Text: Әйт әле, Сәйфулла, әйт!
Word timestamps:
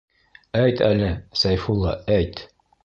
Әйт 0.61 0.81
әле, 0.87 1.11
Сәйфулла, 1.43 1.97
әйт! 2.19 2.45